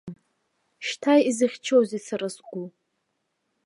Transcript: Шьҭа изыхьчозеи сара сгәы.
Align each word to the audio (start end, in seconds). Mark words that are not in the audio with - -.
Шьҭа 0.85 1.13
изыхьчозеи 1.29 2.01
сара 2.07 2.27
сгәы. 2.35 2.63